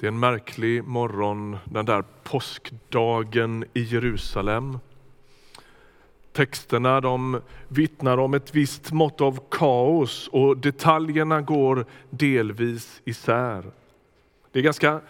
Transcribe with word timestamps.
Det 0.00 0.06
är 0.06 0.08
en 0.08 0.20
märklig 0.20 0.84
morgon 0.84 1.56
den 1.64 1.86
där 1.86 2.04
påskdagen 2.22 3.64
i 3.72 3.82
Jerusalem. 3.82 4.78
Texterna 6.32 7.00
de 7.00 7.40
vittnar 7.68 8.18
om 8.18 8.34
ett 8.34 8.54
visst 8.54 8.92
mått 8.92 9.20
av 9.20 9.38
kaos 9.50 10.28
och 10.32 10.56
detaljerna 10.56 11.40
går 11.40 11.86
delvis 12.10 13.02
isär. 13.04 13.64
Det 14.52 14.58
är 14.58 14.62
ganska 14.62 15.00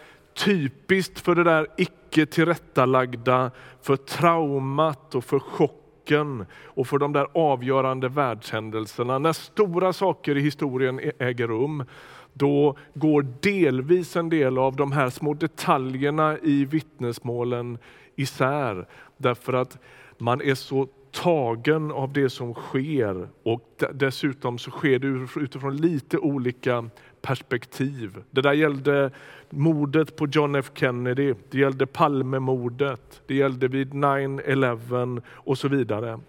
typiskt 0.45 1.21
för 1.21 1.35
det 1.35 1.45
där 1.45 1.67
icke 1.77 2.27
tillrättalagda, 2.27 3.51
för 3.83 3.97
traumat 3.97 5.15
och 5.15 5.25
för 5.25 5.39
chocken 5.39 6.47
och 6.65 6.87
för 6.87 6.99
de 6.99 7.13
där 7.13 7.27
avgörande 7.35 8.09
världshändelserna. 8.09 9.19
När 9.19 9.33
stora 9.33 9.93
saker 9.93 10.37
i 10.37 10.41
historien 10.41 11.01
äger 11.19 11.49
rum, 11.49 11.85
då 12.33 12.77
går 12.95 13.27
delvis 13.41 14.17
en 14.17 14.29
del 14.29 14.59
av 14.59 14.77
de 14.77 14.93
här 14.93 15.11
små 15.11 15.35
detaljerna 15.35 16.39
i 16.43 16.65
vittnesmålen 16.65 17.79
isär. 18.17 18.87
Därför 19.17 19.53
att 19.53 19.79
man 20.19 20.41
är 20.41 20.55
så 20.55 20.89
tagen 21.11 21.91
av 21.91 22.13
det 22.13 22.31
som 22.31 22.55
sker 22.55 23.29
och 23.43 23.83
dessutom 23.95 24.59
så 24.59 24.71
sker 24.71 24.99
det 24.99 25.41
utifrån 25.41 25.77
lite 25.77 26.19
olika 26.19 26.91
perspektiv. 27.23 28.17
Det 28.31 28.41
där 28.41 28.53
gällde 28.53 29.11
mordet 29.51 30.17
på 30.17 30.27
John 30.27 30.55
F 30.55 30.71
Kennedy, 30.75 31.35
det 31.51 31.59
gällde 31.59 31.87
Palmemordet, 31.87 33.23
det 33.27 33.35
gällde 33.35 33.69
vid 33.69 33.93
9-11 33.93 35.23
och 35.29 35.59
så 35.59 35.69
vidare. 35.69 36.21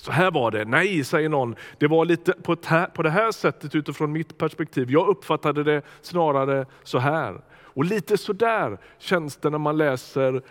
Så 0.00 0.12
här 0.12 0.30
var 0.30 0.50
det. 0.50 0.64
Nej, 0.64 1.04
säger 1.04 1.28
någon. 1.28 1.54
Det 1.78 1.86
var 1.86 2.04
lite 2.04 2.32
på, 2.32 2.56
på 2.94 3.02
det 3.02 3.10
här 3.10 3.32
sättet 3.32 3.74
utifrån 3.74 4.12
mitt 4.12 4.38
perspektiv. 4.38 4.90
Jag 4.90 5.08
uppfattade 5.08 5.64
det 5.64 5.82
snarare 6.02 6.66
så 6.82 6.98
här. 6.98 7.40
Och 7.50 7.84
lite 7.84 8.18
så 8.18 8.32
där 8.32 8.78
känns 8.98 9.36
det 9.36 9.50
när 9.50 9.58
man 9.58 9.78
läser 9.78 10.42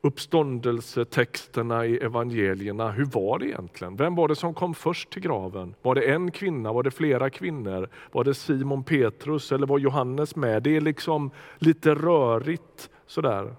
uppståndelsetexterna 0.00 1.86
i 1.86 1.98
evangelierna. 1.98 2.90
Hur 2.90 3.04
var 3.04 3.38
det 3.38 3.46
egentligen? 3.46 3.96
Vem 3.96 4.14
var 4.14 4.28
det 4.28 4.36
som 4.36 4.54
kom 4.54 4.74
först 4.74 5.10
till 5.10 5.22
graven? 5.22 5.74
Var 5.82 5.94
det 5.94 6.02
en 6.02 6.30
kvinna? 6.30 6.72
Var 6.72 6.82
det 6.82 6.90
flera 6.90 7.30
kvinnor? 7.30 7.88
Var 8.12 8.24
det 8.24 8.34
Simon 8.34 8.84
Petrus 8.84 9.52
eller 9.52 9.66
var 9.66 9.78
Johannes 9.78 10.36
med? 10.36 10.62
Det 10.62 10.76
är 10.76 10.80
liksom 10.80 11.30
lite 11.58 11.94
rörigt 11.94 12.90
sådär. 13.06 13.54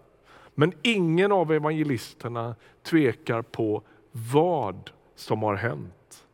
Men 0.56 0.74
ingen 0.82 1.32
av 1.32 1.52
evangelisterna 1.52 2.56
tvekar 2.84 3.42
på 3.42 3.84
vad 4.12 4.92
som 5.20 5.44
har 5.44 5.56
hänt. 5.56 6.28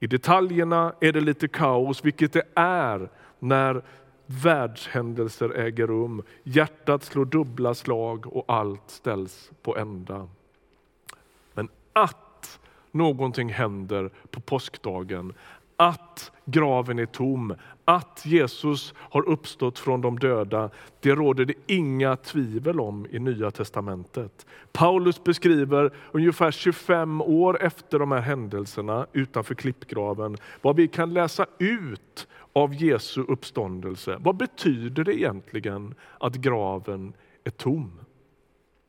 I 0.00 0.06
detaljerna 0.06 0.94
är 1.00 1.12
det 1.12 1.20
lite 1.20 1.48
kaos, 1.48 2.04
vilket 2.04 2.32
det 2.32 2.44
är 2.54 3.10
när 3.38 3.82
världshändelser 4.26 5.50
äger 5.50 5.86
rum. 5.86 6.22
Hjärtat 6.42 7.02
slår 7.02 7.24
dubbla 7.24 7.74
slag 7.74 8.36
och 8.36 8.44
allt 8.48 8.90
ställs 8.90 9.50
på 9.62 9.76
ända. 9.76 10.28
Men 11.52 11.68
att 11.92 12.60
någonting 12.90 13.48
händer 13.48 14.10
på 14.30 14.40
påskdagen, 14.40 15.34
att 15.76 16.32
graven 16.44 16.98
är 16.98 17.06
tom, 17.06 17.54
att 17.84 18.22
Jesus 18.26 18.94
har 18.98 19.28
uppstått 19.28 19.78
från 19.78 20.00
de 20.00 20.18
döda, 20.18 20.70
det 21.00 21.14
råder 21.14 21.44
det 21.44 21.54
inga 21.66 22.16
tvivel 22.16 22.80
om 22.80 23.06
i 23.10 23.18
Nya 23.18 23.50
testamentet. 23.50 24.46
Paulus 24.72 25.24
beskriver 25.24 25.92
ungefär 26.12 26.50
25 26.50 27.20
år 27.20 27.62
efter 27.62 27.98
de 27.98 28.12
här 28.12 28.20
händelserna 28.20 29.06
utanför 29.12 29.54
klippgraven, 29.54 30.36
vad 30.62 30.76
vi 30.76 30.88
kan 30.88 31.14
läsa 31.14 31.46
ut 31.58 32.28
av 32.52 32.74
Jesu 32.74 33.24
uppståndelse. 33.28 34.16
Vad 34.20 34.36
betyder 34.36 35.04
det 35.04 35.14
egentligen 35.20 35.94
att 36.20 36.34
graven 36.34 37.12
är 37.44 37.50
tom? 37.50 38.00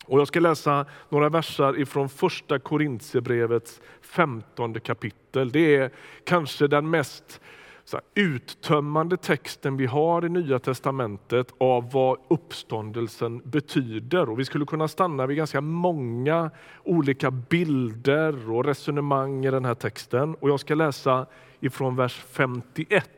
Och 0.05 0.19
jag 0.19 0.27
ska 0.27 0.39
läsa 0.39 0.85
några 1.09 1.29
versar 1.29 1.79
ifrån 1.79 2.09
första 2.09 2.59
Korintierbrevets 2.59 3.81
femtonde 4.01 4.79
kapitel. 4.79 5.51
Det 5.51 5.75
är 5.75 5.91
kanske 6.23 6.67
den 6.67 6.89
mest 6.89 7.41
så 7.85 8.01
uttömmande 8.15 9.17
texten 9.17 9.77
vi 9.77 9.85
har 9.85 10.25
i 10.25 10.29
Nya 10.29 10.59
testamentet 10.59 11.53
av 11.57 11.91
vad 11.91 12.17
uppståndelsen 12.27 13.41
betyder. 13.45 14.29
Och 14.29 14.39
vi 14.39 14.45
skulle 14.45 14.65
kunna 14.65 14.87
stanna 14.87 15.25
vid 15.25 15.37
ganska 15.37 15.61
många 15.61 16.51
olika 16.83 17.31
bilder 17.31 18.51
och 18.51 18.65
resonemang 18.65 19.45
i 19.45 19.51
den 19.51 19.65
här 19.65 19.73
texten. 19.73 20.35
Och 20.35 20.49
jag 20.49 20.59
ska 20.59 20.75
läsa 20.75 21.25
ifrån 21.59 21.95
vers 21.95 22.23
51 22.31 23.09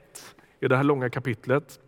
i 0.60 0.68
det 0.68 0.78
här 0.78 0.84
långa 0.84 1.10
kapitlet. 1.10 1.80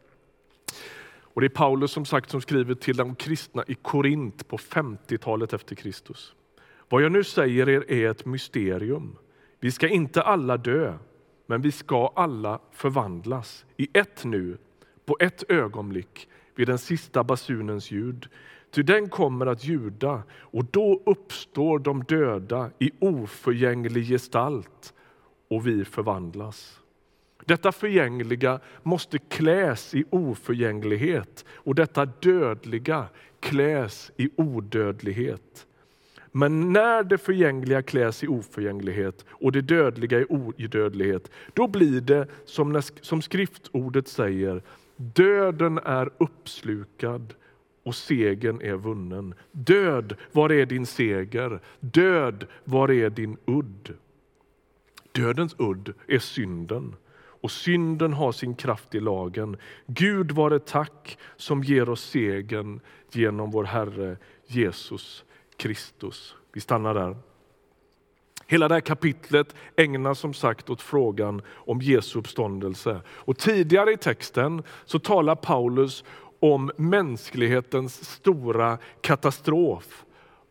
Och 1.22 1.42
Det 1.42 1.48
är 1.48 1.50
Paulus 1.50 1.92
som 1.92 2.06
sagt 2.06 2.30
som 2.30 2.42
skriver 2.42 2.76
till 2.76 2.98
de 2.98 3.16
kristna 3.16 3.64
i 3.68 3.76
Korint 3.76 4.48
på 4.48 4.58
50-talet 4.58 5.54
efter 5.54 5.76
Kristus. 5.76 6.34
Vad 6.90 7.02
jag 7.02 7.12
nu 7.12 7.24
säger 7.24 7.70
er 7.70 7.92
är 7.92 8.12
ett 8.12 8.26
mysterium. 8.26 9.16
Vi 9.60 9.72
ska 9.72 9.88
inte 9.88 10.22
alla 10.22 10.58
dö, 10.58 10.94
men 11.50 11.62
vi 11.62 11.72
ska 11.72 12.12
alla 12.16 12.60
förvandlas 12.72 13.66
i 13.78 13.88
ett 13.94 14.24
nu, 14.24 14.58
på 15.06 15.18
ett 15.20 15.44
ögonblick, 15.52 16.30
vid 16.56 16.68
den 16.68 16.78
sista 16.78 17.24
basunens 17.24 17.92
ljud. 17.92 18.28
Ty 18.72 18.84
den 18.84 19.10
kommer 19.10 19.46
att 19.46 19.64
ljuda 19.64 20.24
och 20.32 20.66
då 20.66 21.02
uppstår 21.06 21.80
de 21.80 22.04
döda 22.04 22.72
i 22.80 22.92
oförgänglig 23.00 24.08
gestalt 24.08 24.94
och 25.48 25.68
vi 25.68 25.86
förvandlas. 25.86 26.80
Detta 27.46 27.72
förgängliga 27.72 28.60
måste 28.84 29.18
kläs 29.18 29.96
i 29.96 30.06
oförgänglighet 30.10 31.46
och 31.50 31.76
detta 31.76 32.06
dödliga 32.06 33.08
kläs 33.40 34.12
i 34.18 34.30
odödlighet. 34.36 35.68
Men 36.32 36.74
när 36.74 37.04
det 37.04 37.18
förgängliga 37.18 37.82
kläs 37.82 38.24
i 38.24 38.28
oförgänglighet 38.28 39.26
och 39.30 39.52
det 39.52 39.62
dödliga 39.62 40.20
i 40.20 40.26
odödlighet, 40.30 41.32
då 41.54 41.68
blir 41.68 42.02
det 42.02 42.28
som, 42.46 42.72
när, 42.72 42.84
som 43.02 43.22
skriftordet 43.22 44.08
säger, 44.08 44.62
döden 44.96 45.78
är 45.78 46.10
uppslukad 46.18 47.34
och 47.84 47.96
segern 47.96 48.62
är 48.62 48.76
vunnen. 48.76 49.34
Död, 49.52 50.16
var 50.32 50.52
är 50.52 50.66
din 50.66 50.86
seger? 50.86 51.60
Död, 51.80 52.46
var 52.64 52.92
är 52.92 53.10
din 53.10 53.38
udd? 53.46 53.94
Dödens 55.12 55.56
udd 55.58 55.94
är 56.08 56.20
synden 56.20 56.96
och 57.42 57.52
synden 57.52 58.14
har 58.14 58.32
sin 58.32 58.56
kraft 58.56 58.96
i 58.96 59.00
lagen. 59.00 59.58
Gud 59.88 60.32
vare 60.32 60.60
tack 60.60 61.18
som 61.36 61.64
ger 61.64 61.90
oss 61.90 62.10
segern 62.10 62.80
genom 63.12 63.52
vår 63.52 63.64
Herre 63.64 64.18
Jesus 64.48 65.26
Kristus. 65.60 66.36
Vi 66.54 66.62
stannar 66.62 66.94
där. 66.94 67.16
Hela 68.48 68.68
det 68.68 68.74
här 68.74 68.82
kapitlet 68.82 69.56
ägnas 69.76 70.20
som 70.20 70.34
sagt 70.34 70.70
åt 70.70 70.82
frågan 70.82 71.42
om 71.50 71.82
Jesu 71.82 72.20
uppståndelse. 72.20 73.02
Och 73.08 73.38
tidigare 73.38 73.92
i 73.92 73.98
texten 73.98 74.64
så 74.86 75.00
talar 75.00 75.36
Paulus 75.36 76.04
om 76.40 76.72
mänsklighetens 76.78 78.06
stora 78.06 78.78
katastrof. 79.02 80.06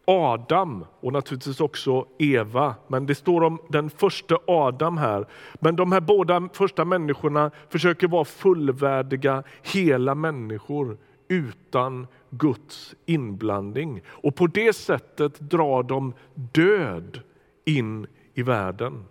Adam 0.04 0.84
och 1.00 1.12
naturligtvis 1.12 1.60
också 1.60 2.06
Eva, 2.18 2.74
men 2.86 3.06
det 3.06 3.14
står 3.14 3.42
om 3.42 3.58
den 3.68 3.90
första 3.90 4.38
Adam 4.46 4.98
här. 4.98 5.26
Men 5.60 5.76
de 5.76 5.92
här 5.92 6.00
båda 6.00 6.48
första 6.52 6.84
människorna 6.84 7.50
försöker 7.68 8.08
vara 8.08 8.24
fullvärdiga, 8.24 9.42
hela 9.62 10.14
människor 10.14 10.98
utan 11.28 12.06
Guds 12.30 12.94
inblandning. 13.06 14.00
Och 14.06 14.34
på 14.34 14.46
det 14.46 14.72
sättet 14.72 15.40
drar 15.40 15.82
de 15.82 16.12
död 16.34 17.20
in 17.64 18.06
i 18.34 18.42
världen. 18.42 19.04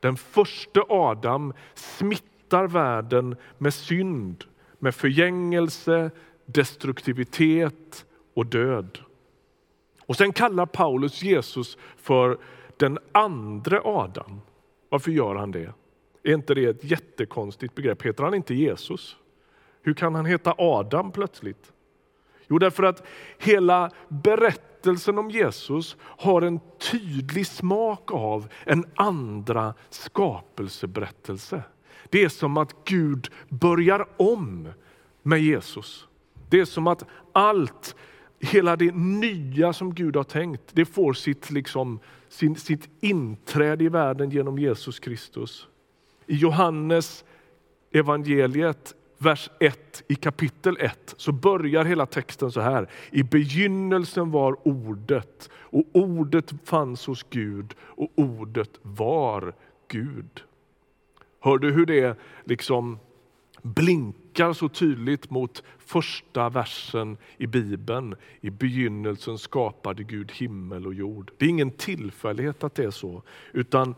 Den 0.00 0.16
första 0.16 0.80
Adam 0.88 1.52
smittar 1.74 2.66
världen 2.66 3.36
med 3.58 3.74
synd, 3.74 4.44
med 4.78 4.94
förgängelse, 4.94 6.10
destruktivitet 6.46 8.06
och 8.34 8.46
död. 8.46 8.98
Och 10.06 10.16
sen 10.16 10.32
kallar 10.32 10.66
Paulus 10.66 11.22
Jesus 11.22 11.78
för 11.96 12.38
den 12.76 12.98
andra 13.12 13.80
Adam. 13.84 14.40
Varför 14.88 15.10
gör 15.10 15.34
han 15.34 15.50
det? 15.50 15.72
Är 16.22 16.34
inte 16.34 16.54
det 16.54 16.64
ett 16.64 16.84
jättekonstigt 16.84 17.74
begrepp? 17.74 18.02
Heter 18.02 18.24
han 18.24 18.34
inte 18.34 18.54
Jesus? 18.54 19.16
Hur 19.84 19.94
kan 19.94 20.14
han 20.14 20.26
heta 20.26 20.54
Adam 20.58 21.12
plötsligt? 21.12 21.72
Jo, 22.48 22.58
därför 22.58 22.82
att 22.82 23.06
hela 23.38 23.90
berättelsen 24.08 25.18
om 25.18 25.30
Jesus 25.30 25.96
har 26.00 26.42
en 26.42 26.60
tydlig 26.90 27.46
smak 27.46 28.12
av 28.12 28.48
en 28.64 28.84
andra 28.94 29.74
skapelseberättelse. 29.90 31.62
Det 32.10 32.24
är 32.24 32.28
som 32.28 32.56
att 32.56 32.84
Gud 32.84 33.28
börjar 33.48 34.06
om 34.16 34.68
med 35.22 35.42
Jesus. 35.42 36.08
Det 36.48 36.60
är 36.60 36.64
som 36.64 36.86
att 36.86 37.04
allt 37.32 37.96
hela 38.40 38.76
det 38.76 38.94
nya 38.94 39.72
som 39.72 39.94
Gud 39.94 40.16
har 40.16 40.24
tänkt, 40.24 40.62
det 40.72 40.84
får 40.84 41.12
sitt, 41.12 41.50
liksom, 41.50 42.00
sin, 42.28 42.56
sitt 42.56 42.88
inträde 43.00 43.84
i 43.84 43.88
världen 43.88 44.30
genom 44.30 44.58
Jesus 44.58 44.98
Kristus. 44.98 45.68
I 46.26 46.36
Johannes 46.36 47.24
evangeliet 47.92 48.94
vers 49.18 49.50
1 49.60 50.02
i 50.08 50.14
kapitel 50.14 50.76
1 50.80 51.14
så 51.16 51.32
börjar 51.32 51.84
hela 51.84 52.06
texten 52.06 52.52
så 52.52 52.60
här. 52.60 52.88
I 53.10 53.22
begynnelsen 53.22 54.30
var 54.30 54.68
ordet 54.68 55.50
och 55.54 55.84
ordet 55.92 56.54
fanns 56.64 57.06
hos 57.06 57.26
Gud 57.30 57.74
och 57.80 58.12
ordet 58.14 58.70
var 58.82 59.54
Gud. 59.88 60.42
Hör 61.40 61.58
du 61.58 61.72
hur 61.72 61.86
det 61.86 62.18
liksom 62.44 62.98
blinkar 63.62 64.52
så 64.52 64.68
tydligt 64.68 65.30
mot 65.30 65.62
första 65.78 66.48
versen 66.48 67.16
i 67.36 67.46
Bibeln. 67.46 68.14
I 68.40 68.50
begynnelsen 68.50 69.38
skapade 69.38 70.02
Gud 70.02 70.32
himmel 70.32 70.86
och 70.86 70.94
jord. 70.94 71.30
Det 71.36 71.44
är 71.44 71.48
ingen 71.48 71.70
tillfällighet 71.70 72.64
att 72.64 72.74
det 72.74 72.84
är 72.84 72.90
så, 72.90 73.22
utan 73.52 73.94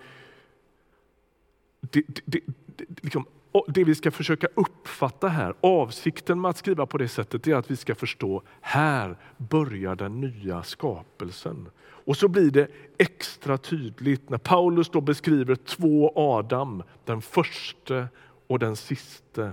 det, 1.81 2.03
det, 2.25 2.41
det, 2.65 2.85
liksom, 3.03 3.27
det 3.69 3.85
vi 3.85 3.95
ska 3.95 4.11
försöka 4.11 4.49
uppfatta 4.55 5.29
här, 5.29 5.55
avsikten 5.61 6.41
med 6.41 6.49
att 6.49 6.57
skriva 6.57 6.87
på 6.87 6.99
det 6.99 7.09
sättet 7.09 7.47
är 7.47 7.55
att 7.55 7.71
vi 7.71 7.77
ska 7.77 7.95
förstå, 7.95 8.43
här 8.61 9.17
börjar 9.37 9.97
den 9.97 10.21
nya 10.21 10.63
skapelsen. 10.63 11.69
Och 12.07 12.17
så 12.17 12.29
blir 12.29 12.51
det 12.51 12.69
extra 12.99 13.59
tydligt 13.59 14.31
när 14.31 14.39
Paulus 14.39 14.89
då 14.89 15.01
beskriver 15.01 15.55
två 15.55 16.13
Adam, 16.17 16.83
den 17.05 17.23
första 17.23 18.09
och 18.47 18.59
den 18.59 18.77
siste. 18.77 19.53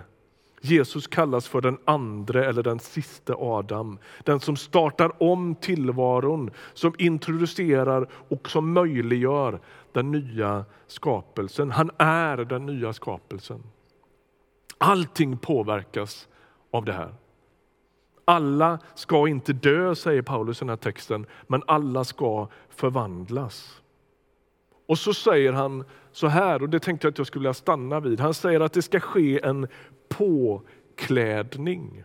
Jesus 0.62 1.08
kallas 1.08 1.48
för 1.48 1.62
den 1.62 1.78
andra 1.86 2.46
eller 2.46 2.64
den 2.64 2.80
siste 2.80 3.34
Adam. 3.34 3.98
Den 4.24 4.40
som 4.40 4.56
startar 4.56 5.24
om 5.24 5.56
tillvaron, 5.56 6.52
som 6.74 6.94
introducerar 6.98 8.08
och 8.12 8.50
som 8.50 8.74
möjliggör 8.74 9.60
den 9.92 10.12
nya 10.12 10.66
skapelsen. 10.88 11.72
Han 11.72 11.92
är 11.98 12.38
den 12.38 12.66
nya 12.66 12.94
skapelsen. 12.94 13.64
Allting 14.84 15.38
påverkas 15.38 16.28
av 16.72 16.86
det 16.86 16.94
här. 16.94 17.14
Alla 18.26 18.80
ska 18.96 19.28
inte 19.28 19.54
dö, 19.54 19.96
säger 19.96 20.22
Paulus 20.22 20.58
i 20.58 20.60
den 20.60 20.70
här 20.70 20.76
texten, 20.76 21.26
men 21.48 21.64
alla 21.68 22.04
ska 22.04 22.48
förvandlas. 22.70 23.82
Och 24.88 25.00
så 25.00 25.14
säger 25.14 25.54
han 25.54 25.84
så 26.12 26.28
här, 26.28 26.62
och 26.62 26.70
det 26.70 26.80
tänkte 26.80 27.08
jag 27.08 27.12
att 27.12 27.18
jag 27.18 27.28
skulle 27.28 27.44
vilja 27.44 27.54
stanna 27.54 28.00
vid. 28.00 28.20
Han 28.20 28.34
säger 28.34 28.60
att 28.60 28.74
det 28.74 28.82
ska 28.82 29.00
ske 29.00 29.46
en 29.46 29.68
påklädning. 30.10 32.04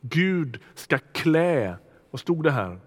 Gud 0.00 0.60
ska 0.74 0.98
klä, 0.98 1.76
vad 2.10 2.20
stod 2.20 2.44
det 2.44 2.50
här? 2.50 2.80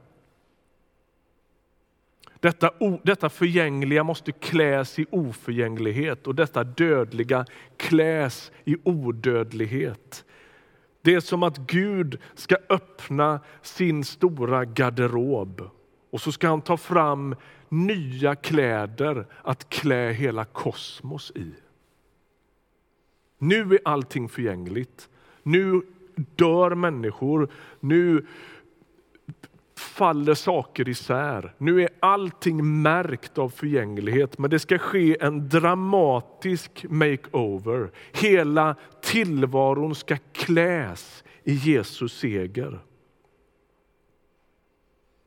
Detta, 2.43 2.71
detta 3.03 3.29
förgängliga 3.29 4.03
måste 4.03 4.31
kläs 4.31 4.99
i 4.99 5.05
oförgänglighet 5.09 6.27
och 6.27 6.35
detta 6.35 6.63
dödliga 6.63 7.45
kläs 7.77 8.51
i 8.65 8.77
odödlighet. 8.83 10.25
Det 11.01 11.13
är 11.13 11.19
som 11.19 11.43
att 11.43 11.57
Gud 11.57 12.19
ska 12.35 12.55
öppna 12.69 13.39
sin 13.61 14.03
stora 14.03 14.65
garderob 14.65 15.69
och 16.09 16.21
så 16.21 16.31
ska 16.31 16.47
han 16.47 16.61
ta 16.61 16.77
fram 16.77 17.35
nya 17.69 18.35
kläder 18.35 19.25
att 19.41 19.69
klä 19.69 20.11
hela 20.11 20.45
kosmos 20.45 21.31
i. 21.35 21.51
Nu 23.37 23.73
är 23.73 23.79
allting 23.85 24.29
förgängligt. 24.29 25.09
Nu 25.43 25.81
dör 26.15 26.75
människor. 26.75 27.51
Nu 27.79 28.25
faller 29.83 30.33
saker 30.33 30.89
isär. 30.89 31.53
Nu 31.57 31.81
är 31.81 31.89
allting 31.99 32.81
märkt 32.81 33.37
av 33.37 33.49
förgänglighet, 33.49 34.37
men 34.37 34.49
det 34.49 34.59
ska 34.59 34.77
ske 34.77 35.17
en 35.19 35.49
dramatisk 35.49 36.85
makeover. 36.89 37.91
Hela 38.11 38.75
tillvaron 39.01 39.95
ska 39.95 40.17
kläs 40.31 41.23
i 41.43 41.53
Jesus 41.53 42.19
seger. 42.19 42.79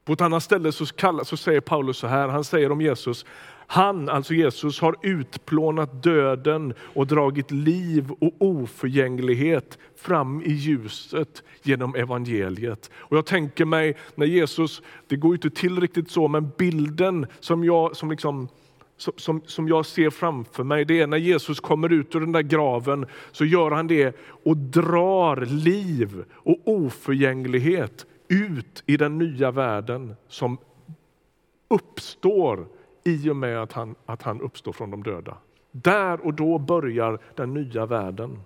På 0.05 0.13
ett 0.13 0.21
annat 0.21 0.43
ställe 0.43 0.73
så, 0.73 0.87
kallar, 0.87 1.25
så 1.25 1.37
säger 1.37 1.61
Paulus 1.61 1.97
så 1.97 2.07
här, 2.07 2.29
han 2.29 2.45
säger 2.45 2.73
om 2.73 2.81
Jesus, 2.81 3.27
han, 3.67 4.09
alltså 4.09 4.35
Jesus, 4.35 4.81
har 4.81 4.97
utplånat 5.03 6.03
döden 6.03 6.75
och 6.81 7.07
dragit 7.07 7.51
liv 7.51 8.11
och 8.11 8.33
oförgänglighet 8.39 9.79
fram 9.97 10.43
i 10.43 10.53
ljuset 10.53 11.43
genom 11.63 11.95
evangeliet. 11.95 12.91
Och 12.97 13.17
jag 13.17 13.27
tänker 13.27 13.65
mig 13.65 13.97
när 14.15 14.27
Jesus, 14.27 14.83
det 15.07 15.17
går 15.17 15.35
inte 15.35 15.51
till 15.51 15.81
riktigt 15.81 16.11
så, 16.11 16.29
men 16.29 16.51
bilden 16.59 17.27
som 17.41 17.65
jag, 17.65 17.97
som 17.97 18.11
liksom, 18.11 18.49
som, 18.97 19.41
som 19.47 19.69
jag 19.69 19.87
ser 19.87 20.11
framför 20.11 20.65
mig, 20.65 20.85
det 20.85 21.01
är 21.01 21.07
när 21.07 21.17
Jesus 21.17 21.61
kommer 21.61 21.93
ut 21.93 22.15
ur 22.15 22.21
den 22.21 22.33
där 22.33 22.43
graven 22.43 23.07
så 23.33 23.45
gör 23.45 23.71
han 23.71 23.87
det 23.87 24.17
och 24.45 24.57
drar 24.57 25.37
liv 25.47 26.25
och 26.33 26.59
oförgänglighet 26.65 28.07
ut 28.29 28.83
i 28.87 28.97
den 28.97 29.19
nya 29.19 29.51
världen 29.51 30.17
som 30.29 30.59
uppstår 31.69 32.67
i 33.07 33.31
och 33.31 33.37
med 33.37 33.63
att 33.63 33.73
han, 33.73 33.95
att 34.07 34.23
han 34.23 34.41
uppstår 34.41 34.73
från 34.73 34.91
de 34.91 35.03
döda. 35.03 35.39
Där 35.71 36.27
och 36.27 36.35
då 36.35 36.59
börjar 36.59 37.19
den 37.35 37.55
nya 37.55 37.87
världen. 37.87 38.41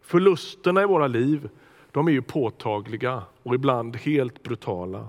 Förlusterna 0.00 0.82
i 0.82 0.86
våra 0.86 1.06
liv 1.06 1.48
de 1.90 2.08
är 2.08 2.12
ju 2.12 2.22
påtagliga 2.22 3.22
och 3.42 3.54
ibland 3.54 3.96
helt 3.96 4.42
brutala. 4.42 5.08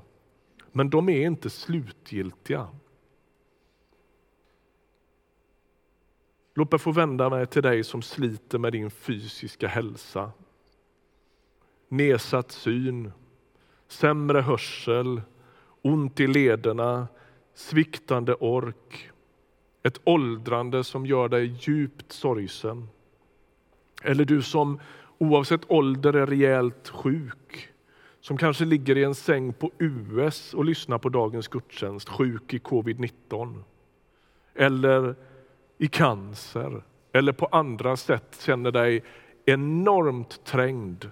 Men 0.72 0.90
de 0.90 1.10
är 1.10 1.28
inte 1.28 1.50
slutgiltiga. 1.50 2.68
Låt 6.54 6.72
mig 6.72 6.80
få 6.80 6.92
vända 6.92 7.30
mig 7.30 7.48
till 7.48 7.64
dig 7.64 7.84
som 7.84 8.02
sliter 8.02 8.58
med 8.58 8.72
din 8.72 8.92
fysiska 8.92 9.68
hälsa. 9.68 10.32
Nedsatt 11.88 12.52
syn, 12.52 13.12
sämre 13.88 14.42
hörsel, 14.42 15.22
ont 15.82 16.20
i 16.20 16.28
lederna, 16.28 17.08
sviktande 17.56 18.34
ork, 18.34 19.12
ett 19.84 20.02
åldrande 20.04 20.84
som 20.84 21.06
gör 21.06 21.30
dig 21.30 21.56
djupt 21.60 22.12
sorgsen. 22.12 22.88
Eller 24.04 24.26
du 24.26 24.42
som 24.42 24.80
oavsett 25.18 25.72
ålder 25.72 26.14
är 26.14 26.28
rejält 26.28 26.90
sjuk, 26.90 27.70
som 28.22 28.38
kanske 28.38 28.66
ligger 28.66 28.98
i 28.98 29.04
en 29.04 29.16
säng 29.16 29.54
på 29.54 29.72
US 29.80 30.54
och 30.54 30.66
lyssnar 30.66 30.98
på 30.98 31.10
dagens 31.10 31.48
gudstjänst, 31.48 32.10
sjuk 32.10 32.54
i 32.54 32.58
covid-19. 32.58 33.64
Eller 34.56 35.16
i 35.78 35.88
cancer, 35.88 36.84
eller 37.12 37.32
på 37.32 37.46
andra 37.46 37.98
sätt 37.98 38.42
känner 38.46 38.72
dig 38.72 39.04
enormt 39.46 40.46
trängd 40.46 41.10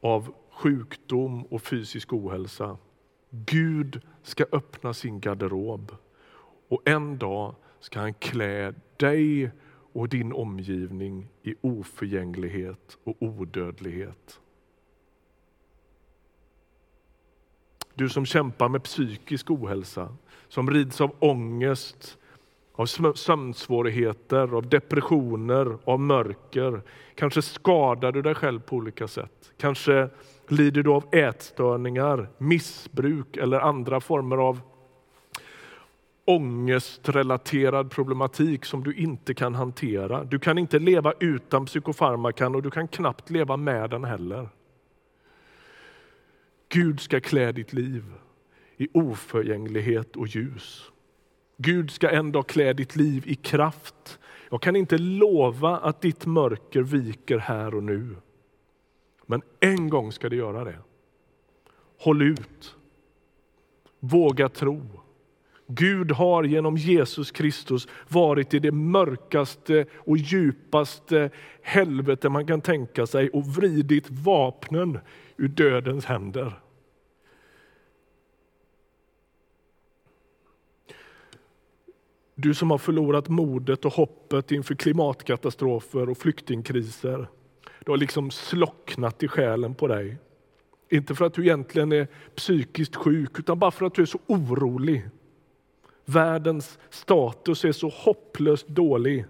av 0.00 0.34
sjukdom 0.50 1.42
och 1.42 1.62
fysisk 1.62 2.12
ohälsa. 2.12 2.76
Gud 3.30 4.00
ska 4.22 4.44
öppna 4.52 4.94
sin 4.94 5.20
garderob 5.20 5.92
och 6.68 6.88
en 6.88 7.18
dag 7.18 7.54
ska 7.80 8.00
han 8.00 8.14
klä 8.14 8.74
dig 8.96 9.50
och 9.92 10.08
din 10.08 10.32
omgivning 10.32 11.28
i 11.42 11.54
oförgänglighet 11.60 12.98
och 13.04 13.16
odödlighet. 13.20 14.40
Du 17.94 18.08
som 18.08 18.26
kämpar 18.26 18.68
med 18.68 18.82
psykisk 18.82 19.50
ohälsa, 19.50 20.16
som 20.48 20.70
rids 20.70 21.00
av 21.00 21.14
ångest, 21.18 22.18
av 22.72 22.86
sömnsvårigheter, 23.14 24.56
av 24.56 24.68
depressioner, 24.68 25.78
av 25.84 26.00
mörker. 26.00 26.82
Kanske 27.14 27.42
skadar 27.42 28.12
du 28.12 28.22
dig 28.22 28.34
själv 28.34 28.60
på 28.60 28.76
olika 28.76 29.08
sätt. 29.08 29.52
Kanske 29.56 30.08
lider 30.50 30.82
du 30.82 30.90
av 30.90 31.14
ätstörningar, 31.14 32.28
missbruk 32.38 33.36
eller 33.36 33.60
andra 33.60 34.00
former 34.00 34.36
av 34.36 34.60
ångestrelaterad 36.24 37.90
problematik 37.90 38.64
som 38.64 38.84
du 38.84 38.94
inte 38.94 39.34
kan 39.34 39.54
hantera. 39.54 40.24
Du 40.24 40.38
kan 40.38 40.58
inte 40.58 40.78
leva 40.78 41.12
utan 41.20 41.66
psykofarmakan 41.66 42.54
och 42.54 42.62
du 42.62 42.70
kan 42.70 42.88
knappt 42.88 43.30
leva 43.30 43.56
med 43.56 43.90
den 43.90 44.04
heller. 44.04 44.48
Gud 46.68 47.00
ska 47.00 47.20
klä 47.20 47.52
ditt 47.52 47.72
liv 47.72 48.04
i 48.76 48.88
oförgänglighet 48.92 50.16
och 50.16 50.26
ljus. 50.26 50.90
Gud 51.56 51.90
ska 51.90 52.10
en 52.10 52.32
dag 52.32 52.46
klä 52.46 52.72
ditt 52.72 52.96
liv 52.96 53.22
i 53.26 53.34
kraft. 53.34 54.18
Jag 54.50 54.62
kan 54.62 54.76
inte 54.76 54.98
lova 54.98 55.76
att 55.78 56.00
ditt 56.00 56.26
mörker 56.26 56.82
viker 56.82 57.38
här 57.38 57.74
och 57.74 57.82
nu. 57.82 58.16
Men 59.30 59.42
en 59.60 59.88
gång 59.88 60.12
ska 60.12 60.28
det 60.28 60.36
göra 60.36 60.64
det. 60.64 60.78
Håll 61.98 62.22
ut. 62.22 62.76
Våga 64.00 64.48
tro. 64.48 64.82
Gud 65.66 66.12
har 66.12 66.44
genom 66.44 66.76
Jesus 66.76 67.30
Kristus 67.30 67.88
varit 68.08 68.54
i 68.54 68.58
det 68.58 68.72
mörkaste 68.72 69.86
och 69.94 70.16
djupaste 70.16 71.30
helvete 71.62 72.28
man 72.28 72.46
kan 72.46 72.60
tänka 72.60 73.06
sig 73.06 73.30
och 73.30 73.46
vridit 73.46 74.10
vapnen 74.10 74.98
ur 75.36 75.48
dödens 75.48 76.04
händer. 76.04 76.60
Du 82.34 82.54
som 82.54 82.70
har 82.70 82.78
förlorat 82.78 83.28
modet 83.28 83.84
och 83.84 83.92
hoppet 83.92 84.52
inför 84.52 84.74
klimatkatastrofer 84.74 86.08
och 86.08 86.18
flyktingkriser. 86.18 87.28
Det 87.84 87.90
har 87.90 87.96
liksom 87.96 88.30
slocknat 88.30 89.22
i 89.22 89.28
själen 89.28 89.74
på 89.74 89.86
dig. 89.86 90.16
Inte 90.90 91.14
för 91.14 91.24
att 91.24 91.34
du 91.34 91.42
egentligen 91.42 91.92
är 91.92 92.06
psykiskt 92.34 92.96
sjuk, 92.96 93.38
utan 93.38 93.58
bara 93.58 93.70
för 93.70 93.86
att 93.86 93.94
du 93.94 94.02
är 94.02 94.06
så 94.06 94.18
orolig. 94.26 95.02
Världens 96.04 96.78
status 96.90 97.64
är 97.64 97.72
så 97.72 97.88
hopplöst 97.88 98.68
dålig. 98.68 99.24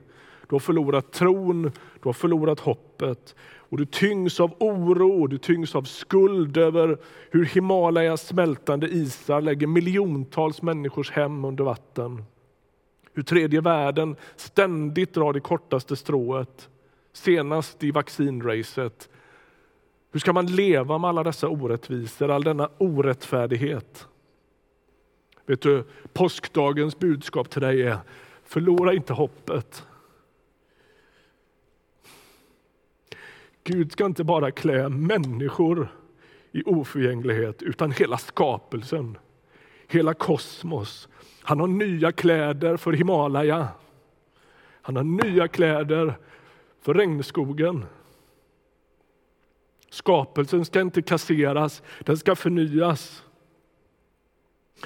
Du 0.49 0.55
har 0.55 0.61
förlorat 0.61 1.13
tron, 1.13 1.63
du 1.63 2.09
har 2.09 2.13
förlorat 2.13 2.61
hoppet. 2.61 3.35
Och 3.71 3.79
du 3.79 3.87
tyngs 3.87 4.41
av 4.41 4.55
oro 4.59 5.27
du 5.27 5.39
tyngs 5.39 5.75
av 5.75 5.83
skuld 5.83 6.57
över 6.57 6.99
hur 7.31 7.45
Himalayas 7.45 8.27
smältande 8.27 8.89
isar 8.89 9.41
lägger 9.41 9.67
miljontals 9.67 10.63
människors 10.63 11.11
hem 11.11 11.45
under 11.45 11.65
vatten. 11.65 12.25
Hur 13.13 13.23
tredje 13.23 13.61
världen 13.61 14.17
ständigt 14.37 15.15
drar 15.15 15.33
det 15.33 15.41
kortaste 15.41 15.97
strået. 15.97 16.69
Senast 17.19 17.85
i 17.85 17.91
vaccinracet. 17.91 19.09
Hur 20.11 20.21
ska 20.21 20.33
man 20.33 20.47
leva 20.47 20.99
med 20.99 21.09
alla 21.09 21.23
dessa 21.23 21.49
orättvisor, 21.49 22.31
all 22.31 22.45
denna 22.45 22.71
orättfärdighet? 22.79 24.09
Vet 25.47 25.63
du, 25.63 25.85
påskdagens 26.13 26.99
budskap 26.99 27.51
till 27.51 27.63
dig 27.63 27.83
är, 27.83 27.99
förlora 28.45 28.93
inte 28.93 29.13
hoppet. 29.13 29.87
Gud 33.65 33.93
ska 33.93 34.07
inte 34.07 34.25
bara 34.25 34.51
klä 34.51 34.89
människor 34.89 35.89
i 36.53 36.63
oförgänglighet, 36.67 37.63
utan 37.63 37.93
hela 37.93 38.19
skapelsen, 38.19 39.19
hela 39.89 40.15
kosmos. 40.15 41.09
Han 41.43 41.61
har 41.61 41.67
nya 41.67 42.13
kläder 42.13 42.77
för 42.77 42.93
Himalaya. 42.93 43.69
Han 44.83 44.97
har 44.97 45.05
nya 45.05 45.49
kläder 45.49 46.19
för 46.89 46.95
regnskogen. 46.95 47.85
Skapelsen 49.91 50.65
ska 50.65 50.81
inte 50.81 51.03
kasseras, 51.03 51.83
den 52.01 52.17
ska 52.17 52.37
förnyas. 52.37 53.23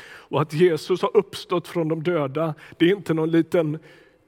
Och 0.05 0.43
att 0.43 0.53
Jesus 0.53 1.03
har 1.03 1.17
uppstått 1.17 1.69
från 1.69 1.89
de 1.89 2.03
döda, 2.03 2.55
det 2.79 2.85
är 2.85 2.97
inte 2.97 3.15
någon 3.15 3.31
liten 3.31 3.79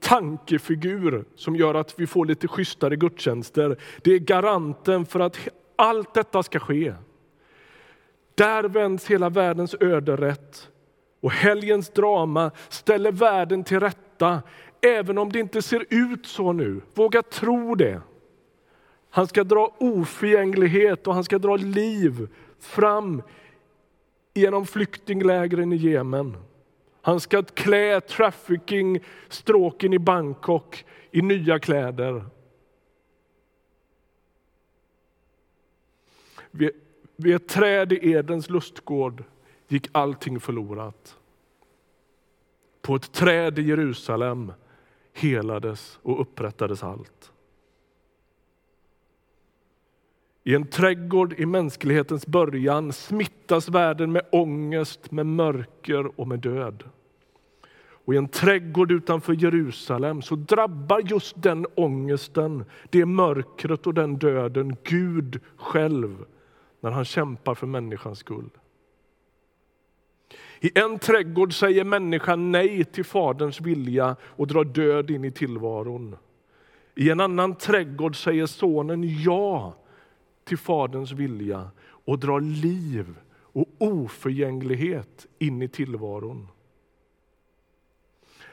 tankefigur 0.00 1.24
som 1.34 1.56
gör 1.56 1.74
att 1.74 2.00
vi 2.00 2.06
får 2.06 2.26
lite 2.26 2.48
schysstare 2.48 2.96
gudstjänster. 2.96 3.76
Det 4.02 4.10
är 4.10 4.18
garanten 4.18 5.06
för 5.06 5.20
att 5.20 5.48
allt 5.76 6.14
detta 6.14 6.42
ska 6.42 6.58
ske. 6.58 6.94
Där 8.34 8.64
vänds 8.64 9.06
hela 9.06 9.28
världens 9.28 9.74
öde 9.80 10.16
rätt 10.16 10.70
och 11.20 11.30
helgens 11.30 11.90
drama 11.90 12.50
ställer 12.68 13.12
världen 13.12 13.64
till 13.64 13.80
rätta, 13.80 14.42
även 14.84 15.18
om 15.18 15.32
det 15.32 15.38
inte 15.38 15.62
ser 15.62 15.86
ut 15.88 16.26
så 16.26 16.52
nu. 16.52 16.80
Våga 16.94 17.22
tro 17.22 17.74
det. 17.74 18.00
Han 19.10 19.26
ska 19.26 19.44
dra 19.44 19.74
oförgänglighet 19.78 21.06
och 21.06 21.14
han 21.14 21.24
ska 21.24 21.38
dra 21.38 21.56
liv 21.56 22.28
fram 22.58 23.22
genom 24.34 24.66
flyktinglägren 24.66 25.72
i 25.72 25.76
Jemen. 25.76 26.36
Han 27.02 27.20
ska 27.20 27.42
klä 27.42 28.00
trafficking-stråken 28.00 29.92
i 29.92 29.98
Bangkok 29.98 30.84
i 31.10 31.22
nya 31.22 31.58
kläder. 31.58 32.24
Vid 37.16 37.34
ett 37.34 37.48
träd 37.48 37.92
i 37.92 38.10
Edens 38.10 38.50
lustgård 38.50 39.24
gick 39.68 39.88
allting 39.92 40.40
förlorat. 40.40 41.16
På 42.82 42.96
ett 42.96 43.12
träd 43.12 43.58
i 43.58 43.62
Jerusalem 43.62 44.52
helades 45.14 45.98
och 46.02 46.20
upprättades 46.20 46.82
allt. 46.82 47.32
I 50.44 50.54
en 50.54 50.66
trädgård 50.66 51.32
i 51.32 51.46
mänsklighetens 51.46 52.26
början 52.26 52.92
smittas 52.92 53.68
världen 53.68 54.12
med 54.12 54.22
ångest, 54.32 55.10
med 55.10 55.26
mörker 55.26 56.20
och 56.20 56.28
med 56.28 56.38
död. 56.38 56.84
Och 58.06 58.14
I 58.14 58.16
en 58.16 58.28
trädgård 58.28 58.92
utanför 58.92 59.32
Jerusalem 59.32 60.22
så 60.22 60.36
drabbar 60.36 61.00
just 61.00 61.42
den 61.42 61.66
ångesten, 61.74 62.64
det 62.90 63.06
mörkret 63.06 63.86
och 63.86 63.94
den 63.94 64.18
döden 64.18 64.76
Gud 64.82 65.40
själv 65.56 66.24
när 66.80 66.90
han 66.90 67.04
kämpar 67.04 67.54
för 67.54 67.66
människans 67.66 68.18
skull. 68.18 68.50
I 70.64 70.70
en 70.74 70.98
trädgård 70.98 71.58
säger 71.58 71.84
människan 71.84 72.52
nej 72.52 72.84
till 72.84 73.04
Faderns 73.04 73.60
vilja 73.60 74.16
och 74.22 74.46
drar 74.46 74.64
död 74.64 75.10
in 75.10 75.24
i 75.24 75.30
tillvaron. 75.30 76.16
I 76.94 77.10
en 77.10 77.20
annan 77.20 77.54
trädgård 77.54 78.24
säger 78.24 78.46
sonen 78.46 79.22
ja 79.22 79.74
till 80.44 80.58
Faderns 80.58 81.12
vilja 81.12 81.70
och 81.86 82.18
drar 82.18 82.40
liv 82.40 83.14
och 83.36 83.68
oförgänglighet 83.78 85.26
in 85.38 85.62
i 85.62 85.68
tillvaron. 85.68 86.48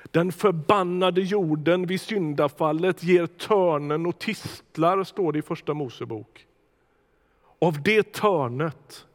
Den 0.04 0.32
förbannade 0.32 1.22
jorden 1.22 1.88
vid 1.88 2.02
syndafallet 2.02 3.04
ger 3.04 3.28
törnen 3.28 4.06
och 4.06 4.20
tistlar, 4.20 5.04
står 5.04 5.34
det 5.34 5.40
i 5.40 5.42
Första 5.42 5.74
Mosebok. 5.74 6.48
Av 7.60 7.82
det 7.84 8.14
törnet, 8.14 9.06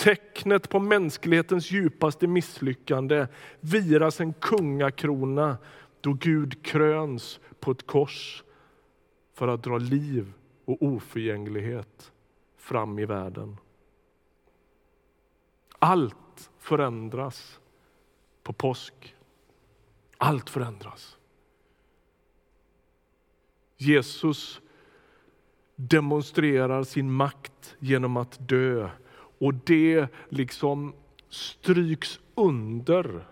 tecknet 0.00 0.68
på 0.68 0.78
mänsklighetens 0.78 1.70
djupaste 1.70 2.26
misslyckande, 2.26 3.26
viras 3.60 4.20
en 4.20 4.32
kungakrona 4.32 5.58
då 6.00 6.12
Gud 6.12 6.64
kröns 6.64 7.40
på 7.60 7.70
ett 7.70 7.86
kors 7.86 8.44
för 9.34 9.48
att 9.48 9.62
dra 9.62 9.78
liv 9.78 10.32
och 10.64 10.82
oförgänglighet 10.82 12.12
fram 12.56 12.98
i 12.98 13.04
världen. 13.04 13.56
Allt 15.78 16.50
förändras 16.58 17.60
på 18.42 18.52
påsk. 18.52 19.16
Allt 20.18 20.50
förändras. 20.50 21.16
Jesus 23.76 24.60
demonstrerar 25.76 26.82
sin 26.82 27.12
makt 27.12 27.76
genom 27.78 28.16
att 28.16 28.48
dö 28.48 28.90
och 29.40 29.54
det 29.54 30.08
liksom 30.28 30.92
stryks 31.28 32.20
under. 32.34 33.24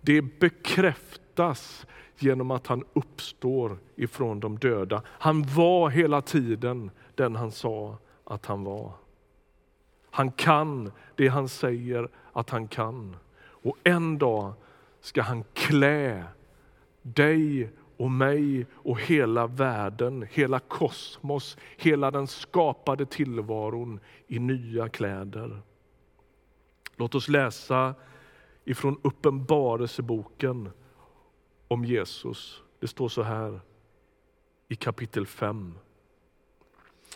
Det 0.00 0.22
bekräftas 0.22 1.86
genom 2.18 2.50
att 2.50 2.66
han 2.66 2.84
uppstår 2.92 3.78
ifrån 3.96 4.40
de 4.40 4.58
döda. 4.58 5.02
Han 5.06 5.42
var 5.42 5.90
hela 5.90 6.22
tiden 6.22 6.90
den 7.14 7.36
han 7.36 7.52
sa 7.52 7.98
att 8.24 8.46
han 8.46 8.64
var. 8.64 8.92
Han 10.10 10.32
kan 10.32 10.92
det 11.16 11.28
han 11.28 11.48
säger 11.48 12.08
att 12.32 12.50
han 12.50 12.68
kan. 12.68 13.16
Och 13.42 13.76
en 13.84 14.18
dag 14.18 14.52
ska 15.00 15.22
han 15.22 15.44
klä 15.52 16.24
dig 17.02 17.70
och 18.02 18.10
mig 18.10 18.66
och 18.72 19.00
hela 19.00 19.46
världen, 19.46 20.26
hela 20.30 20.58
kosmos, 20.58 21.56
hela 21.76 22.10
den 22.10 22.26
skapade 22.26 23.06
tillvaron 23.06 24.00
i 24.26 24.38
nya 24.38 24.88
kläder. 24.88 25.62
Låt 26.96 27.14
oss 27.14 27.28
läsa 27.28 27.94
ifrån 28.64 28.98
Uppenbarelseboken 29.02 30.70
om 31.68 31.84
Jesus. 31.84 32.62
Det 32.80 32.88
står 32.88 33.08
så 33.08 33.22
här 33.22 33.60
i 34.68 34.76
kapitel 34.76 35.26
5. 35.26 35.74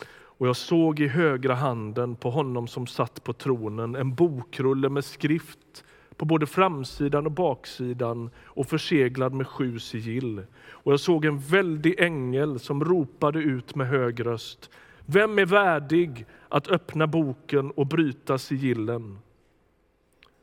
Och 0.09 0.47
jag 0.47 0.55
såg 0.55 0.99
i 0.99 1.07
högra 1.07 1.55
handen 1.55 2.15
på 2.15 2.29
honom 2.29 2.67
som 2.67 2.87
satt 2.87 3.23
på 3.23 3.33
tronen 3.33 3.95
en 3.95 4.15
bokrulle 4.15 4.89
med 4.89 5.05
skrift 5.05 5.85
på 6.17 6.25
både 6.25 6.45
framsidan 6.45 7.25
och 7.25 7.31
baksidan 7.31 8.29
och 8.45 8.67
förseglad 8.67 9.33
med 9.33 9.47
sju 9.47 9.79
sigill. 9.79 10.43
Och 10.69 10.91
jag 10.91 10.99
såg 10.99 11.25
en 11.25 11.39
väldig 11.39 11.99
ängel 11.99 12.59
som 12.59 12.83
ropade 12.83 13.39
ut 13.39 13.75
med 13.75 13.87
hög 13.87 14.25
röst. 14.25 14.69
Vem 15.05 15.39
är 15.39 15.45
värdig 15.45 16.25
att 16.49 16.67
öppna 16.67 17.07
boken 17.07 17.71
och 17.71 17.87
bryta 17.87 18.37
sigillen? 18.37 19.19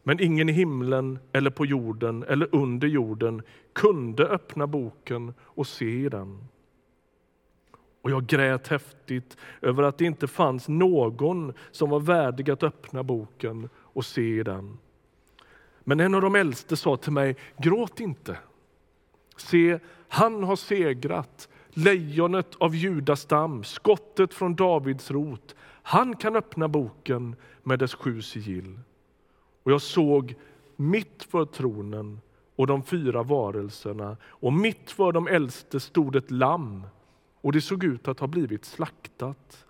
Men 0.02 0.21
ingen 0.21 0.49
i 0.49 0.52
himlen 0.52 1.19
eller 1.33 1.50
på 1.50 1.66
jorden 1.66 2.25
eller 2.28 2.49
under 2.52 2.88
jorden 2.88 3.43
kunde 3.73 4.26
öppna 4.26 4.66
boken 4.66 5.35
och 5.40 5.66
se 5.66 6.09
den. 6.09 6.45
Och 8.02 8.11
jag 8.11 8.26
grät 8.26 8.69
häftigt 8.69 9.37
över 9.62 9.83
att 9.83 9.99
det 9.99 10.04
inte 10.04 10.26
fanns 10.26 10.69
någon 10.69 11.52
som 11.71 11.90
var 11.90 12.00
värdig 12.00 12.50
att 12.50 12.62
öppna 12.62 13.02
boken 13.02 13.69
och 13.76 14.04
se 14.04 14.43
den. 14.43 14.78
Men 15.85 16.00
en 16.00 16.14
av 16.14 16.21
de 16.21 16.35
äldste 16.35 16.76
sa 16.76 16.97
till 16.97 17.12
mig, 17.12 17.37
gråt 17.57 18.00
inte. 18.00 18.38
Se, 19.37 19.79
han 20.09 20.45
har 20.45 20.57
segrat, 20.57 21.49
lejonet 21.71 22.55
av 22.55 22.75
Judastam, 22.75 23.64
skottet 23.64 24.35
från 24.35 24.55
Davids 24.55 25.11
rot. 25.11 25.55
Han 25.83 26.17
kan 26.17 26.37
öppna 26.37 26.69
boken 26.69 27.37
med 27.62 27.79
dess 27.79 27.95
sju 27.95 28.23
sigill. 28.23 28.81
Och 29.62 29.73
jag 29.73 29.83
såg 29.83 30.35
mitt 30.76 31.23
för 31.31 31.45
tronen 31.45 32.21
och 32.57 32.67
de 32.67 32.83
fyra 32.83 33.23
varelserna 33.23 34.17
och 34.25 34.53
mitt 34.53 34.91
för 34.91 35.12
de 35.12 35.26
äldste 35.29 35.81
stod 35.81 36.17
ett 36.17 36.31
lamm 36.31 36.87
och 37.41 37.53
det 37.53 37.61
såg 37.61 37.85
ut 37.85 38.09
att 38.09 38.21
ha 38.21 38.26
blivit 38.26 38.64
slaktat. 38.64 39.67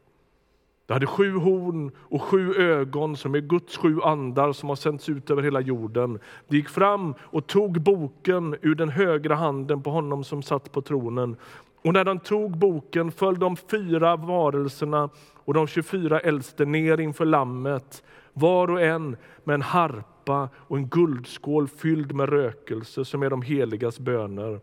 Det 0.87 0.93
hade 0.93 1.07
sju 1.07 1.37
horn 1.37 1.91
och 1.99 2.23
sju 2.23 2.55
ögon 2.55 3.17
som 3.17 3.35
är 3.35 3.41
Guds 3.41 3.77
sju 3.77 4.01
andar 4.01 4.53
som 4.53 4.69
har 4.69 4.77
sänts 4.77 5.09
ut 5.09 5.31
över 5.31 5.43
hela 5.43 5.61
jorden. 5.61 6.19
Det 6.49 6.57
gick 6.57 6.69
fram 6.69 7.15
och 7.21 7.47
tog 7.47 7.81
boken 7.81 8.57
ur 8.63 8.75
den 8.75 8.89
högra 8.89 9.35
handen 9.35 9.83
på 9.83 9.91
honom 9.91 10.25
som 10.25 10.43
satt 10.43 10.73
på 10.73 10.83
tronen. 10.83 11.37
Och 11.85 11.93
när 11.93 12.05
de 12.05 12.19
tog 12.19 12.59
boken 12.59 13.13
föll 13.13 13.39
de 13.39 13.57
fyra 13.57 14.17
varelserna 14.17 15.09
och 15.35 15.55
de 15.55 15.67
24 15.67 16.21
äldste 16.21 16.65
ner 16.65 17.01
inför 17.01 17.25
lammet, 17.25 18.03
var 18.33 18.71
och 18.71 18.81
en 18.81 19.17
med 19.45 19.55
en 19.55 19.63
harpa 19.63 20.49
och 20.57 20.77
en 20.77 20.89
guldskål 20.89 21.69
fylld 21.69 22.13
med 22.13 22.29
rökelse 22.29 23.05
som 23.05 23.23
är 23.23 23.31
de 23.31 23.43
heligas 23.43 23.99
böner. 23.99 24.61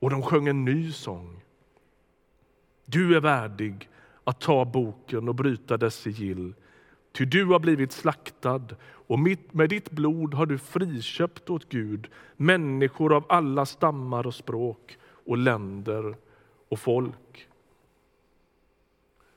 Och 0.00 0.10
de 0.10 0.22
sjöng 0.22 0.48
en 0.48 0.64
ny 0.64 0.92
sång. 0.92 1.42
Du 2.84 3.16
är 3.16 3.20
värdig 3.20 3.88
att 4.26 4.40
ta 4.40 4.64
boken 4.64 5.28
och 5.28 5.34
bryta 5.34 5.76
dess 5.76 5.94
sigill. 5.94 6.54
Ty 7.12 7.24
du 7.24 7.44
har 7.44 7.58
blivit 7.58 7.92
slaktad 7.92 8.62
och 8.82 9.18
med 9.52 9.68
ditt 9.68 9.90
blod 9.90 10.34
har 10.34 10.46
du 10.46 10.58
friköpt 10.58 11.50
åt 11.50 11.68
Gud 11.68 12.08
människor 12.36 13.12
av 13.16 13.24
alla 13.28 13.66
stammar 13.66 14.26
och 14.26 14.34
språk 14.34 14.98
och 15.26 15.38
länder 15.38 16.16
och 16.68 16.78
folk. 16.78 17.48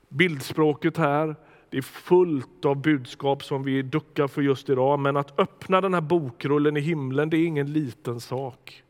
Bildspråket 0.08 0.96
här 0.96 1.36
det 1.70 1.78
är 1.78 1.82
fullt 1.82 2.64
av 2.64 2.82
budskap 2.82 3.44
som 3.44 3.62
vi 3.62 3.82
duckar 3.82 4.28
för 4.28 4.42
just 4.42 4.70
idag, 4.70 4.98
men 4.98 5.16
att 5.16 5.40
öppna 5.40 5.80
den 5.80 5.94
här 5.94 6.00
bokrullen 6.00 6.76
i 6.76 6.80
himlen 6.80 7.30
det 7.30 7.36
är 7.36 7.46
ingen 7.46 7.72
liten 7.72 8.20
sak. 8.20 8.82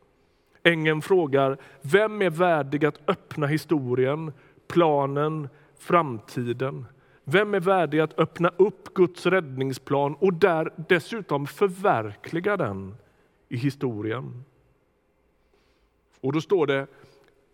Ängeln 0.63 1.01
frågar, 1.01 1.57
vem 1.81 2.21
är 2.21 2.29
värdig 2.29 2.85
att 2.85 3.09
öppna 3.09 3.47
historien, 3.47 4.33
planen, 4.67 5.49
framtiden? 5.81 6.85
Vem 7.23 7.53
är 7.53 7.59
värdig 7.59 7.99
att 7.99 8.19
öppna 8.19 8.49
upp 8.57 8.93
Guds 8.93 9.25
räddningsplan 9.25 10.15
och 10.15 10.33
där 10.33 10.73
dessutom 10.87 11.47
förverkliga 11.47 12.57
den 12.57 12.95
i 13.49 13.57
historien? 13.57 14.43
Och 16.21 16.33
då 16.33 16.41
står 16.41 16.67
det, 16.67 16.87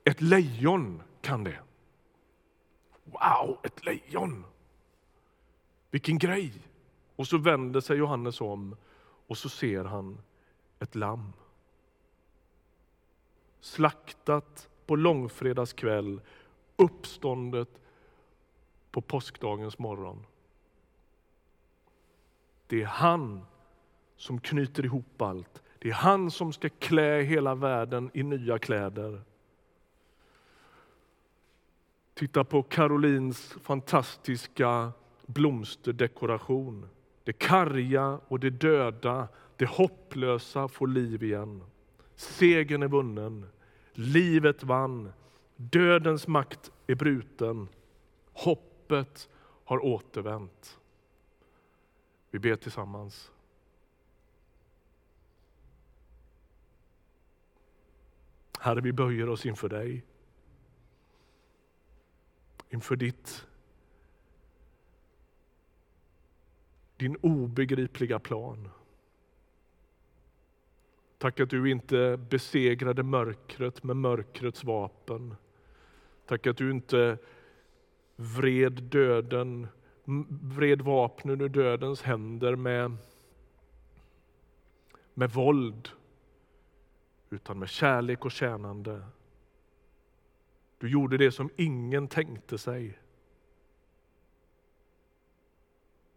ett 0.04 0.22
lejon 0.22 1.02
kan 1.22 1.44
det. 1.44 1.60
Wow, 3.04 3.58
ett 3.64 3.86
lejon! 3.86 4.46
Vilken 5.92 6.18
grej! 6.18 6.54
Och 7.16 7.28
så 7.28 7.38
vänder 7.38 7.82
sig 7.82 7.98
Johannes 7.98 8.42
om 8.42 8.76
och 9.28 9.38
så 9.38 9.50
ser 9.50 9.84
han 9.84 10.18
ett 10.80 10.96
lamm. 10.96 11.34
Slaktat 13.62 14.70
på 14.86 14.96
långfredagskväll, 14.96 16.22
uppståndet 16.76 17.70
på 18.98 19.02
påskdagens 19.02 19.80
morgon. 19.80 20.26
Det 22.68 22.82
är 22.82 22.86
han 22.86 23.46
som 24.16 24.40
knyter 24.40 24.86
ihop 24.86 25.22
allt. 25.22 25.64
Det 25.80 25.90
är 25.90 25.94
han 25.94 26.32
som 26.32 26.54
ska 26.54 26.70
klä 26.70 27.22
hela 27.22 27.56
världen 27.56 28.12
i 28.14 28.24
nya 28.24 28.60
kläder. 28.60 29.22
Titta 32.14 32.44
på 32.44 32.64
Carolines 32.64 33.56
fantastiska 33.62 34.92
blomsterdekoration. 35.26 36.90
Det 37.24 37.34
karga 37.34 38.20
och 38.28 38.40
det 38.40 38.50
döda, 38.50 39.28
det 39.56 39.70
hopplösa 39.70 40.68
får 40.68 40.88
liv 40.88 41.24
igen. 41.24 41.64
Segern 42.16 42.84
är 42.84 42.88
vunnen, 42.88 43.46
livet 43.94 44.64
vann, 44.64 45.14
dödens 45.56 46.28
makt 46.28 46.72
är 46.88 46.96
bruten. 46.96 47.68
Hoppet 48.88 49.30
har 49.64 49.86
återvänt. 49.86 50.80
Vi 52.32 52.40
ber 52.40 52.56
tillsammans. 52.56 53.32
Herre, 58.60 58.82
vi 58.82 58.92
böjer 58.94 59.30
oss 59.30 59.46
inför 59.46 59.70
dig. 59.70 60.06
Inför 62.70 62.96
ditt 62.96 63.46
din 66.98 67.16
obegripliga 67.16 68.20
plan. 68.20 68.70
Tack 71.18 71.40
att 71.40 71.50
du 71.50 71.72
inte 71.72 72.18
besegrade 72.18 73.04
mörkret 73.04 73.84
med 73.84 73.96
mörkrets 73.96 74.64
vapen. 74.64 75.36
Tack 76.26 76.48
att 76.48 76.58
du 76.58 76.72
inte 76.72 77.18
vred 78.18 78.84
döden, 78.84 79.68
vred 80.42 80.82
vapnen 80.82 81.42
ur 81.42 81.50
dödens 81.50 82.02
händer 82.02 82.56
med, 82.56 82.98
med 85.14 85.32
våld, 85.32 85.90
utan 87.30 87.60
med 87.60 87.70
kärlek 87.70 88.26
och 88.26 88.32
tjänande. 88.32 89.02
Du 90.78 90.90
gjorde 90.90 91.18
det 91.18 91.32
som 91.32 91.50
ingen 91.56 92.08
tänkte 92.08 92.58
sig. 92.58 93.00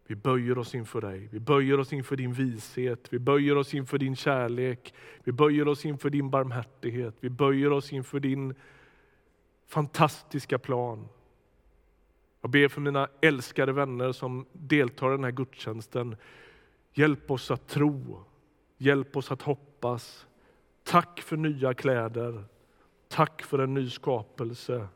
Vi 0.07 0.15
böjer 0.15 0.57
oss 0.57 0.75
inför 0.75 1.01
dig. 1.01 1.29
Vi 1.31 1.39
böjer 1.39 1.79
oss 1.79 1.93
inför 1.93 2.15
din 2.15 2.33
vishet. 2.33 3.13
Vi 3.13 3.19
böjer 3.19 3.57
oss 3.57 3.73
inför 3.73 3.97
din 3.97 4.15
kärlek. 4.15 4.93
Vi 5.23 5.31
böjer 5.31 5.67
oss 5.67 5.85
inför 5.85 6.09
din 6.09 6.29
barmhärtighet. 6.29 7.15
Vi 7.19 7.29
böjer 7.29 7.71
oss 7.71 7.93
inför 7.93 8.19
din 8.19 8.55
fantastiska 9.67 10.59
plan. 10.59 11.07
Jag 12.41 12.51
ber 12.51 12.67
för 12.67 12.81
mina 12.81 13.09
älskade 13.21 13.73
vänner 13.73 14.11
som 14.11 14.45
deltar 14.51 15.07
i 15.07 15.11
den 15.11 15.23
här 15.23 15.31
gudstjänsten. 15.31 16.15
Hjälp 16.93 17.31
oss 17.31 17.51
att 17.51 17.67
tro. 17.67 18.23
Hjälp 18.77 19.17
oss 19.17 19.31
att 19.31 19.41
hoppas. 19.41 20.27
Tack 20.83 21.21
för 21.21 21.37
nya 21.37 21.73
kläder. 21.73 22.43
Tack 23.07 23.41
för 23.41 23.59
en 23.59 23.73
ny 23.73 23.89
skapelse. 23.89 24.87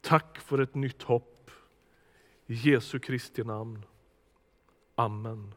Tack 0.00 0.38
för 0.38 0.58
ett 0.58 0.74
nytt 0.74 1.02
hopp. 1.02 1.50
I 2.46 2.54
Jesu 2.54 2.98
Kristi 2.98 3.44
namn. 3.44 3.82
Amen. 4.94 5.54